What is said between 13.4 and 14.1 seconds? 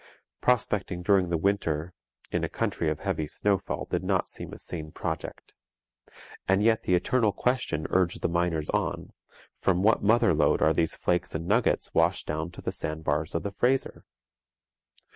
the Fraser?